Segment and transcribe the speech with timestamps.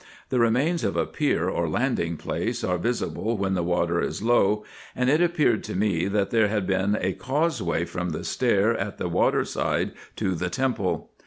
[0.29, 4.65] The remains of a pier or landing place are visible when the water is low;
[4.95, 8.97] and it appeared to me, that there had been a causeway from the stair at
[8.97, 11.11] the water side to the temple.